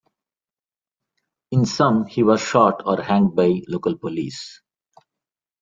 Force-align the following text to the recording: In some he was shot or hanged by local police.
In 1.51 1.67
some 1.67 2.07
he 2.07 2.23
was 2.23 2.41
shot 2.41 2.81
or 2.87 3.03
hanged 3.03 3.35
by 3.35 3.61
local 3.67 3.99
police. 3.99 4.63